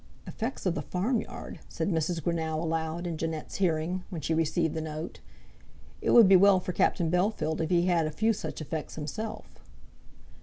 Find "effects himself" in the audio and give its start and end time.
8.61-9.59